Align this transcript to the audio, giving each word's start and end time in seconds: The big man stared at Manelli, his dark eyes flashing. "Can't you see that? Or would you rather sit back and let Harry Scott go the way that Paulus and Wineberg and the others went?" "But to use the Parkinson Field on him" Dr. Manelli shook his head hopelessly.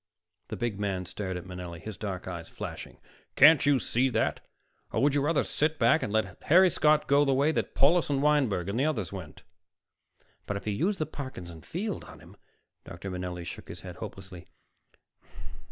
The 0.47 0.55
big 0.55 0.79
man 0.79 1.05
stared 1.05 1.37
at 1.37 1.45
Manelli, 1.45 1.79
his 1.79 1.95
dark 1.95 2.27
eyes 2.27 2.49
flashing. 2.49 2.97
"Can't 3.35 3.67
you 3.67 3.77
see 3.77 4.09
that? 4.09 4.39
Or 4.91 4.99
would 5.03 5.13
you 5.13 5.21
rather 5.21 5.43
sit 5.43 5.77
back 5.77 6.01
and 6.01 6.11
let 6.11 6.41
Harry 6.45 6.71
Scott 6.71 7.05
go 7.05 7.23
the 7.23 7.35
way 7.35 7.51
that 7.51 7.75
Paulus 7.75 8.09
and 8.09 8.19
Wineberg 8.19 8.67
and 8.67 8.79
the 8.79 8.85
others 8.85 9.13
went?" 9.13 9.43
"But 10.47 10.63
to 10.63 10.71
use 10.71 10.97
the 10.97 11.05
Parkinson 11.05 11.61
Field 11.61 12.03
on 12.05 12.19
him" 12.19 12.35
Dr. 12.83 13.11
Manelli 13.11 13.43
shook 13.45 13.67
his 13.67 13.81
head 13.81 13.97
hopelessly. 13.97 14.47